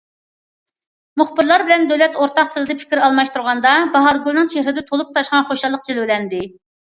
[1.21, 6.43] مۇخبىرلار بىلەن دۆلەت ئورتاق تىلىدا پىكىر ئالماشتۇرغاندا، باھارگۈلنىڭ چېھرىدە تولۇپ تاشقان خۇشاللىق جىلۋىلەندى.